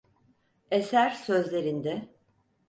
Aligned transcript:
Eser 0.71 1.09
sözlerinde… 1.11 2.09